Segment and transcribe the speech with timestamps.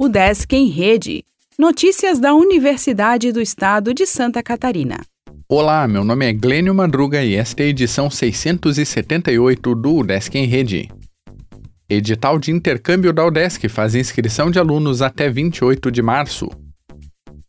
[0.00, 1.24] O Desk em Rede.
[1.58, 5.00] Notícias da Universidade do Estado de Santa Catarina.
[5.48, 10.46] Olá, meu nome é Glênio Madruga e esta é a edição 678 do UDESC em
[10.46, 10.88] Rede.
[11.90, 16.48] Edital de intercâmbio da UDESC faz inscrição de alunos até 28 de março.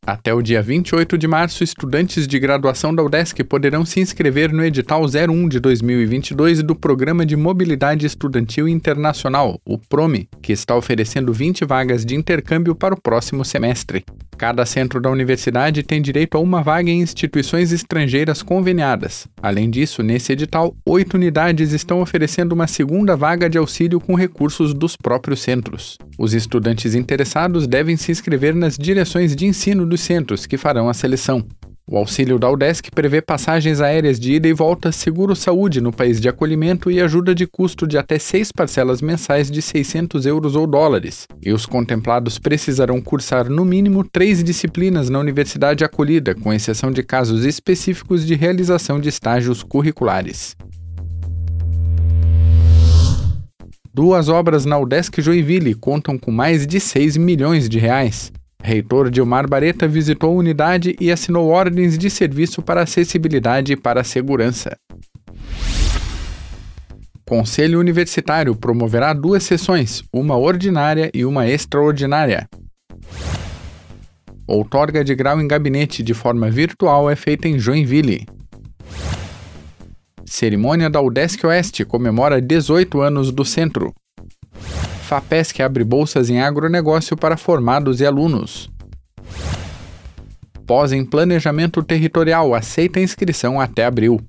[0.09, 4.63] Até o dia 28 de março, estudantes de graduação da UDESC poderão se inscrever no
[4.65, 11.31] edital 01 de 2022 do Programa de Mobilidade Estudantil Internacional, o PROME, que está oferecendo
[11.31, 14.03] 20 vagas de intercâmbio para o próximo semestre.
[14.39, 19.27] Cada centro da universidade tem direito a uma vaga em instituições estrangeiras conveniadas.
[19.43, 24.73] Além disso, nesse edital, oito unidades estão oferecendo uma segunda vaga de auxílio com recursos
[24.73, 25.97] dos próprios centros.
[26.17, 30.93] Os estudantes interessados devem se inscrever nas direções de ensino dos centros que farão a
[30.93, 31.45] seleção.
[31.91, 36.29] O auxílio da UDESC prevê passagens aéreas de ida e volta, seguro-saúde no país de
[36.29, 41.25] acolhimento e ajuda de custo de até seis parcelas mensais de 600 euros ou dólares.
[41.41, 47.01] E os contemplados precisarão cursar no mínimo três disciplinas na universidade acolhida, com exceção de
[47.01, 50.55] casos específicos de realização de estágios curriculares.
[53.91, 58.31] Duas obras na UDESC Joinville contam com mais de 6 milhões de reais.
[58.61, 64.03] Reitor Dilmar Bareta visitou a unidade e assinou ordens de serviço para acessibilidade e para
[64.03, 64.77] segurança.
[67.27, 72.49] Conselho Universitário promoverá duas sessões, uma ordinária e uma extraordinária.
[74.47, 78.25] Outorga de grau em gabinete de forma virtual é feita em Joinville.
[80.25, 83.93] Cerimônia da UDESC Oeste comemora 18 anos do centro.
[85.09, 88.69] FAPESC abre bolsas em agronegócio para formados e alunos.
[90.67, 94.21] Pós em Planejamento Territorial aceita inscrição até abril.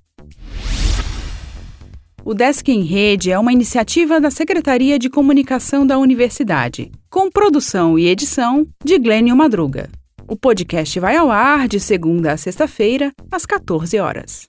[2.25, 7.99] O Desk em Rede é uma iniciativa da Secretaria de Comunicação da Universidade, com produção
[7.99, 9.91] e edição de Glênio Madruga.
[10.27, 14.49] O podcast vai ao ar de segunda a sexta-feira, às 14 horas.